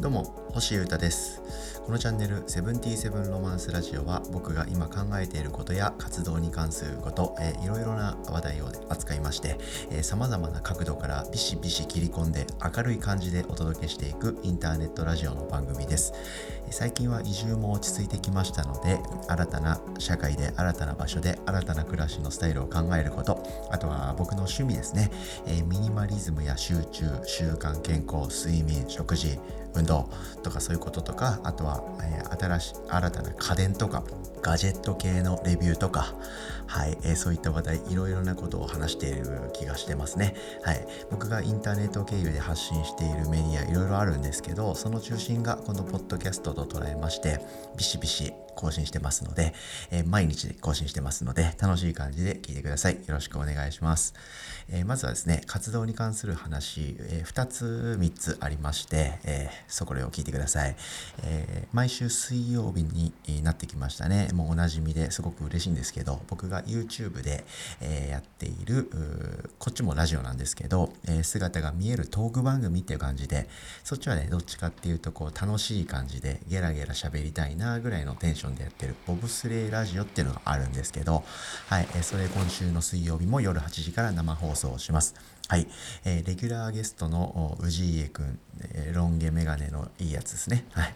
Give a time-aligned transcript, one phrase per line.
[0.00, 0.24] どうも
[0.54, 1.42] 星優太です。
[1.84, 9.58] このチャンネル「セブンティーセブンロマンスラジオ」は僕が今考えていることや活動に関すること、えー、いろいろな話題を扱いまして
[10.02, 16.12] さまざまな角度からビシビシ切り込んで明るい感じでお届けしていくインターネットラジオの番組です。
[16.70, 25.10] 最近は移住も落ち着いてきましたので新たな社会で新たな場所で新たな暮らしのスタイルを考えることあとは僕の趣味ですね、
[25.46, 29.38] えー、ミニマリズムや集中習慣健康睡眠食事
[29.74, 30.10] 運動
[30.42, 34.02] とかそういうこととかあとは、えー、新し新たな家電とか
[34.42, 36.14] ガジェット系のレビューとか、
[36.66, 47.40] はいえー、そういった話題いろいろなことを話している気がしてますね、はい、僕がインターネット経由で発信しているメディアいろいろあるんですけどその中心がこのポッドキャストと捉えまして
[47.76, 49.54] ビシビシ更新してますので、
[49.90, 52.94] えー、毎日更新してますので、楽しい感じで聞いてください。
[52.94, 54.14] よろしくお願いします。
[54.68, 60.76] えー、まずはですね、活動に関する話、えー、2つ、3つありまして、えそこを聞いてください。
[61.22, 64.28] え毎週水曜日になってきましたね。
[64.32, 67.44] もうおなじみですごく嬉しいんですけど、僕が YouTube で、
[67.80, 68.90] えやっている、
[69.58, 73.48] こっちもラジオなんですけど、え姿が見えるトーク番組っていう感じで、
[73.84, 81.24] そっちはね、どっちかっていうと、こう、楽しい感じで、ゲラゲラ喋りたいなぐらいのテンションでやってるボブスレーラジオっていうのがあるんですけど、
[81.68, 85.14] はい、えそれ今週の水曜日も夜8時から生放送します。
[85.48, 85.66] はい、
[86.04, 90.64] えー、レギュラーゲストの氏家くん、えー、ロン毛メガネのいいやつですね。
[90.70, 90.94] はい。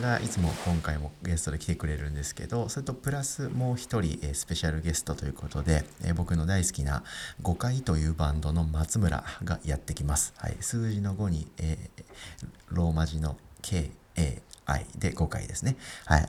[0.00, 7.02] がいつも今回もゲストで来てくれるんですけどそれとプラスもう一人、スペシャルゲストということで、僕の大好きな
[7.42, 12.04] 5回というバンドの松村がやってきます、はい、数字の5に、えー、
[12.70, 13.90] ローマ字の KAI
[14.98, 15.76] で5回ですね。
[16.06, 16.28] はい。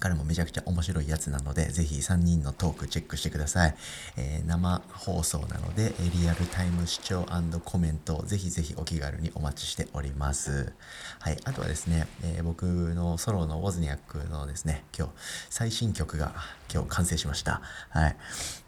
[0.00, 3.74] 彼もめちゃくちゃ面白いやつなので、ぜひ3人のトークチェックしてください。
[4.16, 7.26] えー、生放送なので、リアルタイム視聴
[7.64, 10.72] コメント、ぜひぜひお気軽にお待ちしております。
[11.20, 11.38] はい。
[11.44, 15.12] あとはですね、えー、僕のソロのウォズニャックのですね、今日、
[15.48, 16.34] 最新曲が
[16.72, 17.62] 今日完成しました。
[17.90, 18.16] はい。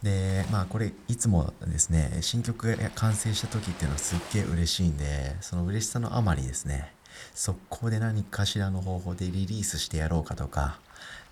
[0.02, 6.92] で、まあこれ、いつもですね、新曲が完成した時っていうのはすっげえ嬉しいんで、その嬉しさのあまりですね、
[7.34, 10.78] 速攻で何かしらの方法でリリースしてやろうかとか、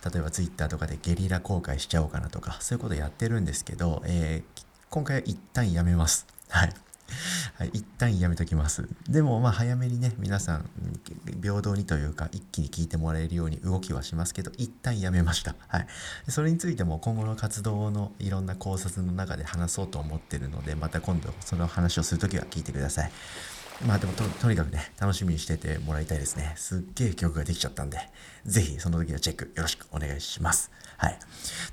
[0.04, 6.26] 例えば Twitter とかでゲリラ公開しちゃおうかなとか、そういうことやってるんですけど、えー、今回は一旦やめます。
[6.48, 6.74] はい。
[7.58, 8.88] はい、一旦やめときます。
[9.08, 10.68] でも、まあ、早めにね、皆さん、
[11.42, 15.54] 平等にというか、一気に聞いてもらえるように動きはしますけど、一旦やめました。
[15.68, 15.86] はい。
[16.28, 23.12] それについても、今後の活動のいろんな考察の中で話そうと思ってるので、また今度、その話をするときは聞いてください。
[23.82, 26.54] まあでもと、にかくね、楽しみにしててもらいたいですね。
[26.56, 27.98] すっげえ曲ができちゃったんで、
[28.46, 30.70] ぜひその時のチェックよろしくお願いします。
[30.96, 31.18] はい。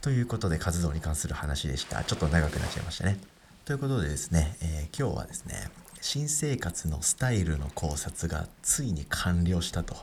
[0.02, 2.04] ということで、活動に関する話でした。
[2.04, 3.20] ちょっと長くなっちゃいましたね。
[3.66, 5.70] ということでですね、えー、今日はですね、
[6.02, 9.96] 新生活のスタイルの考察がついに完了したと、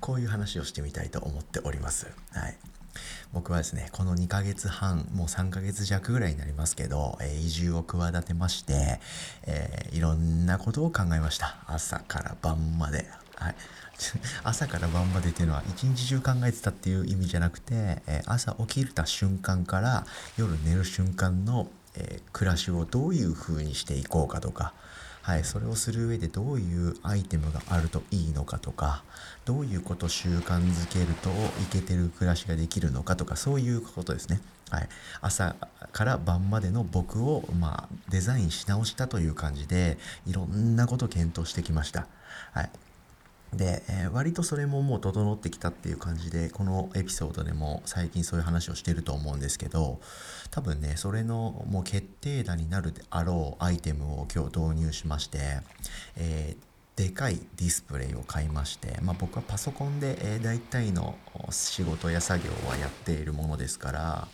[0.00, 2.06] こういう話をしてみたいと思っております。
[2.32, 2.56] はい。
[3.32, 9.00] 僕はですね、この2ヶ月半、もう3ヶ月弱ぐらいになりますけど、えー、移住を企てまして、
[9.46, 11.58] えー、いろんなことを考えました。
[11.66, 13.06] 朝から晩まで。
[13.36, 13.54] はい。
[14.44, 20.06] 朝から晩までっていうのは一日中考えてたっていう意味じゃなくて、えー、朝起きた瞬間から
[20.36, 24.72] 夜寝る瞬間の、え暮らしをどういう風にしていこうかとか、
[25.28, 29.04] はい、それをする上でどういうアイテムがあるといいのかとか
[29.44, 31.28] どういうことを習慣づけると
[31.62, 34.40] いけてる暮らしができるのかとかそういうことですね。
[34.70, 34.88] はい、
[35.20, 35.54] 朝
[35.92, 42.06] から晩までの僕を、まあ、デザインし直したという感じでいろんなこと検討してきました。
[42.52, 42.70] はい
[43.54, 50.00] で、えー、割とそれももう整ってきたっていう感じでこのエピソードでも最近そういう話をしてると思うんですけど
[50.50, 55.38] 多分ねそれのもう決定打になるであろうアイテムを今日導入しまして、
[56.16, 61.16] えー、でかいディスプレイを買いまして、まあ、僕はパソコンで、え、大体の
[61.50, 64.28] 仕事や作業はやっているものですから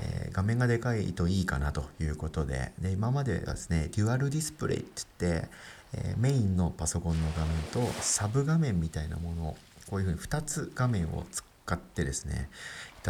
[0.00, 5.48] えー、画面がでかいといいかなということでで今まではですねデュアルディスプレイって言って
[5.94, 9.56] えー、メインのパソコンの画面とサブ画面みたいなものを
[9.90, 12.48] こういうふうに2つ画面を使ってですね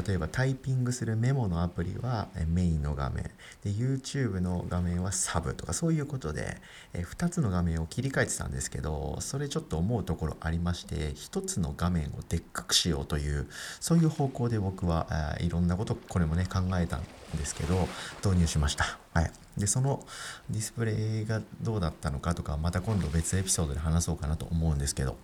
[0.07, 3.25] 例えばタイピングするメモのアプリはメインの画面
[3.65, 6.59] で YouTube の画面はサブとかそういうことで
[6.95, 13.47] 2つの画面を切り替えてたんですけどそれちょっと思うところありまして1つの画面をでっかくしようという
[13.81, 17.03] そういう方向で僕はいろんなことこれもね考えたん
[17.37, 17.89] ですけど
[18.25, 18.99] 導入しました。
[19.15, 20.05] はい、でその
[20.49, 20.93] ディスプレ
[21.23, 25.17] イがどうだったのかとかまた今度別エピソードで話そうかなと思うんですけど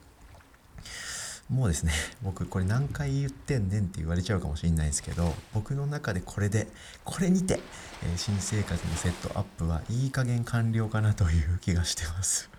[1.51, 1.93] もうですね
[2.23, 6.69] 僕これ何回言ってんねんって言われちゃうかもしれないですけど僕の中でこれで
[7.05, 7.61] これにて、
[8.03, 12.51] え、新生活のセットアップはいい加減完了かなという気がしてます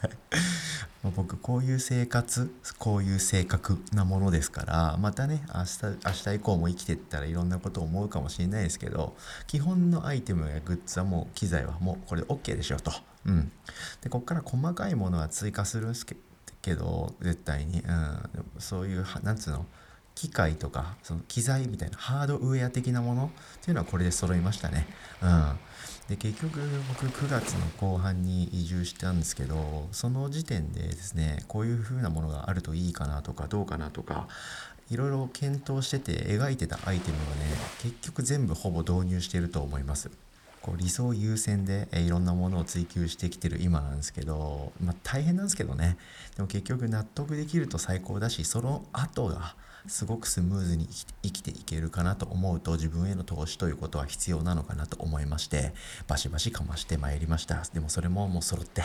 [1.16, 12.92] 僕こういう生活こういう性格なものですからまたね明日明日以降も生きてったらいろんなことを思うかもしれないですけど基本のアイテムやグッズはもう機材はもうこれで OK でしょと。
[13.26, 13.52] うん、
[14.00, 15.94] でこっから細かいものは追加する
[16.68, 19.66] けど絶対に、うん、そういうなんつうの？
[20.14, 23.30] 機械とかその機材みたいなハードウェア的なもの
[23.60, 24.88] っていうのはこれで揃いましたね。
[25.22, 25.58] うん、
[26.08, 34.26] で結局僕9月の後半に移住したんですけどその時点でですねこういう風なものがあるといいかなとかどうかなとか
[34.90, 37.44] いろいろ検討してて描いてたアイテムをね
[37.84, 40.10] 結局全部ほぼ導入してると思います。
[40.68, 45.96] こう理想優先で、えいろんなものを追求してきてる今なんですけど、まあ、大変なんですけどね。
[46.36, 49.54] でも結局納得できると最高だしその後が
[49.86, 50.88] すごくスムーズに
[51.22, 55.72] 生きていけるかなと思うと自分への投資ということは必要なのかなと思いまして
[56.06, 57.62] バシバシかましてまいりました。
[57.72, 58.82] でもそれももう揃って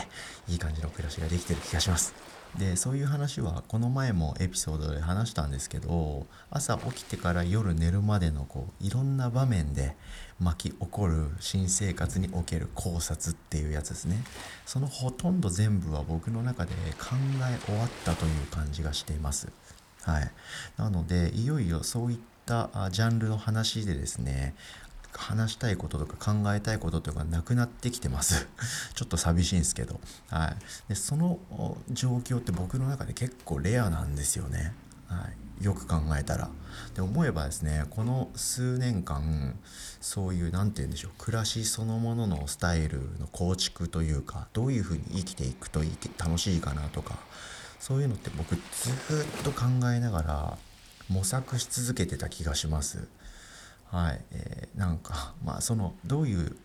[0.48, 2.14] いい感じの暮らしができてる気がします。
[2.58, 9.96] でそういう話はこの前もエピソードで話したんですけど朝起きてから夜寝るまでのこういろんな場面で
[10.38, 14.22] 巻き起こる新生活における考察っていうやつですね。
[14.66, 17.16] そのほとんど全部は僕の中で考
[17.50, 19.48] え終わったという感じがしています。
[20.04, 20.30] はい、
[20.76, 24.54] なのでいよいよそういったジャンルの話でですね
[25.12, 28.46] 話したいこととか考えたいこととかなくなってきてます。
[28.94, 30.54] ちょっと寂しいんですけど、は
[30.88, 31.38] い、でその
[31.90, 34.74] 状況って僕の中で結構レアなんですよね、
[35.06, 35.28] は
[35.60, 36.50] い、よく考えたら。
[36.94, 39.56] で思えばですねこの数年間
[40.00, 47.18] そういう何て言うんでしょう暮らしそのもののスタイルの構築というかどういうふうに生きていくといい楽しいかなとか
[47.78, 50.58] そういうのって僕ずっと考えながら
[51.08, 53.06] 模索し続けてた気がします。
[53.90, 56.56] はい、えー、なんか まあそのどういう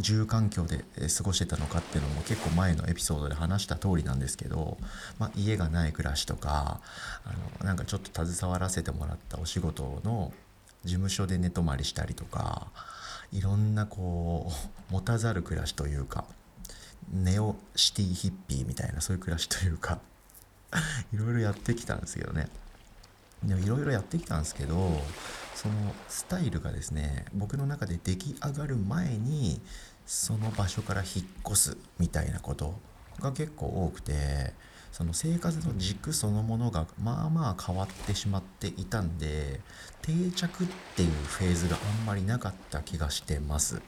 [0.00, 0.84] 住環境で
[1.16, 4.78] 過ごしてたのかっていうのも結構前のエピソードで話した通りなんですけど、
[5.18, 6.80] まあ、家がない暮らしとか
[7.24, 10.32] あのなんかちょっと携わらせてもらったお仕事の
[10.84, 12.66] 事務所で寝泊まりしたりとか
[13.30, 14.52] いろんなこう
[14.92, 16.24] 持たざる暮らしというか
[17.10, 20.00] ネオシティヒッピーみたいなそういう暮らしというか
[21.12, 22.48] いろいろやってきたんですけどね
[23.44, 25.02] でもいろいろやってきたんですけど
[25.54, 29.60] そのスタイルがですね僕の中で出来上がる前に
[30.06, 32.78] その場所から引っ越すみたいなこと
[33.20, 34.52] が結構多くて
[34.92, 39.60] その生活の軸そのものがまあまあ変わってしまっていたんで
[40.02, 40.66] 定着っ
[40.96, 43.80] ていうフェーズがあんまりなかった気がしてます。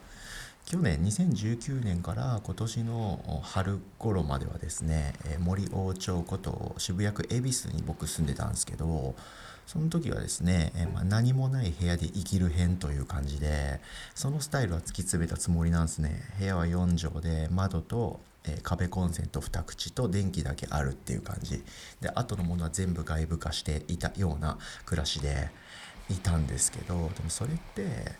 [0.67, 9.15] 去年2019年から今年の春頃まではですね森王町こと渋谷区恵比寿に僕住んでたんですけど
[9.67, 13.81] その時はですね、ま、何もない部屋で生きる編という感じで
[14.15, 16.23] そのスタイルは突き詰めたつもりなんですね。
[16.39, 21.63] 部屋は4畳で窓とえ壁コンセント2口と電気だけあるっていう感じ。
[22.01, 25.49] で後のものは全部外部化していたような暮らしで
[26.11, 28.13] いたんですけどでもそれって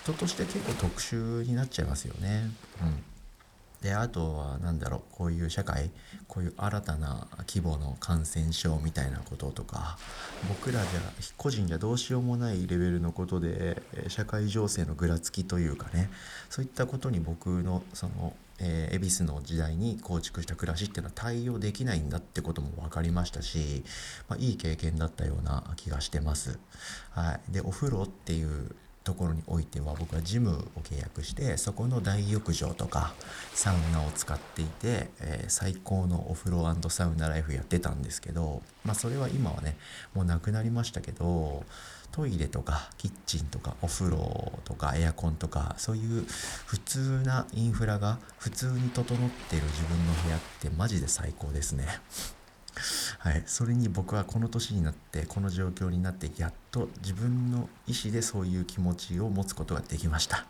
[0.00, 2.50] 人として結構特殊になっちゃいますよね。
[2.82, 3.12] うん
[3.82, 5.90] であとは何だろうこういう社会
[6.28, 9.98] こういう新たな規模の感染症みたいなこととか
[10.48, 11.00] 僕らじゃ
[11.36, 16.10] 個人じゃどうしようもないレベルのことで社会情勢のぐらつきというかね
[16.48, 18.34] そういったことに僕のその
[18.64, 23.82] え、恵比寿の時代に構築した暮らしっていうのは対応できないんだってことも分かりましたし、
[24.28, 26.60] まあ、いい経験だったような気がしてます。
[27.10, 33.14] はい、でお風呂っていうところにおいては僕はジムを契約してそこの大浴場とか
[33.54, 39.76] サウナを使っていて、えー、最高のお風呂サウナライフやってたんですけどまあそれは今はね
[40.14, 41.64] もうなくなりましたけど
[42.12, 46.24] トイレとかキッチンとかお風呂とかエアコンとかそういう
[46.66, 51.86] 普通なインフラが普通に整ってる自分の部屋ってマジで最高ですね。
[53.18, 60.46] はい、それに僕はこの年になってこの状況になってやっと自分の意思でそういう気持ちを持つことができました。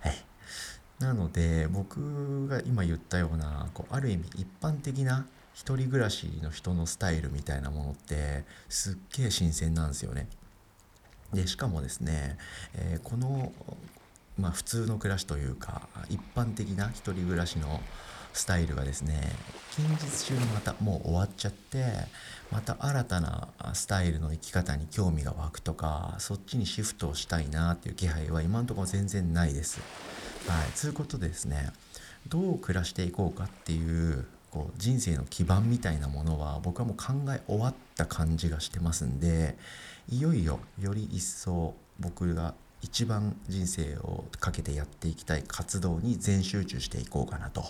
[0.00, 0.16] はい、
[0.98, 10.28] なので僕が今言ったようなこうある意味一般的な一人暮らしの人のスタイルみたいなものってすっげえ新鮮なんですよね。
[11.32, 12.38] でしかもですね、
[12.74, 13.52] えー、この、
[14.38, 17.80] まあ、普通の暮らしというか一般的な一人暮らしの
[18.38, 19.20] スタイルがですね
[19.72, 21.84] 近日中にまたもう終わっちゃって
[22.50, 29.80] また新たなスタイルの生き方に興味が湧くとかそっちにシフトをしたいなっていう気配は今のところ全然ないです。
[30.46, 31.70] はい、ということでですね
[32.28, 39.56] どう暮らしていこうかっていうこう人生の基盤みたいなものは僕はもう考え終わった感じがしてますんで
[40.08, 47.64] いよいよより一層僕が一番人生をかけてやっていきたい活動に全集中していこうかなと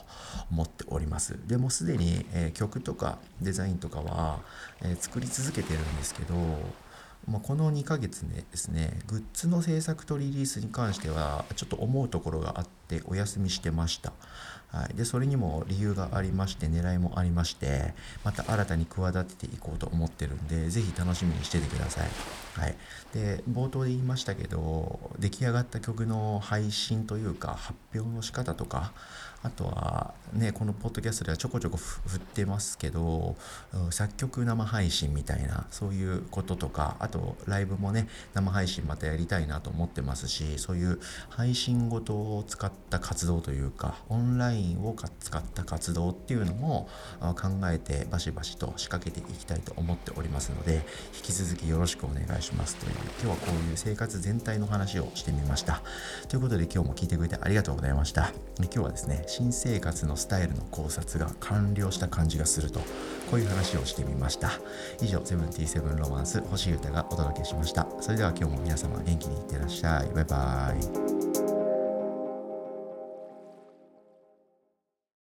[0.50, 1.38] 思っております。
[1.46, 4.40] でもすでに、えー、曲とかデザインとかは、
[4.82, 6.34] えー、作り続けてるんですけど
[7.30, 14.12] まあ、この2ヶ月でですねグッズの制作とリリースに関してはちょっと思うところがあってお休みしてました。
[14.70, 22.08] はい、でそれにも理由がありまして狙いもありましてまた新たに企てていこうと思ってるんで是非楽しみにしててください、
[22.60, 22.76] はい、
[23.14, 28.92] で冒頭で言いましたけど出来上がった曲の配信というか発表の仕方とか
[29.42, 33.36] あとはねこのポッドキャストではちょこちょこ振ってますけど
[33.90, 46.88] 作曲生配信みたいなそういうこととかあとライブもね生配信またやりたいなと思ってますしそういう配信ごとを使った活動というかオンラインを使った活動っていうのも
[47.20, 52.92] 考えてバシバシと仕掛けていきたいと思っておりますので引き続きよろしくお願いしますという
[53.22, 55.82] 今日はこういう生活全体の話をしてみました。
[56.28, 58.32] ということで今日も聞いてくれてありがとうございました。
[58.58, 62.80] 今日はですね新生活のスタイルの考察が完了した感じがすると
[63.30, 64.50] こういう話をしてみました。
[65.02, 67.86] 以上セブンティーセブンロマンス星歌がお届けしました。
[68.00, 70.08] それでは今日も皆様元気にいってらっしゃい。
[70.14, 71.17] バイバーイ。